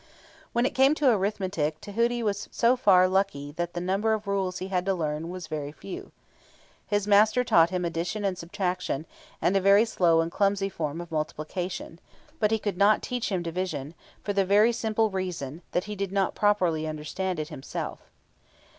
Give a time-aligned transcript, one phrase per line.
[0.51, 4.57] When it came to Arithmetic, Tahuti was so far lucky that the number of rules
[4.57, 6.11] he had to learn was very few.
[6.87, 9.05] His master taught him addition and subtraction,
[9.43, 11.99] and a very slow and clumsy form of multiplication;
[12.39, 13.93] but he could not teach him division,
[14.23, 17.99] for the very simple reason that he did not properly understand it himself.